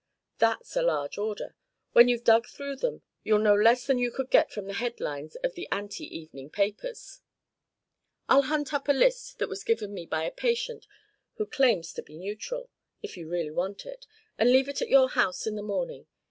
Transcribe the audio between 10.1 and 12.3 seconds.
a patient who claims to be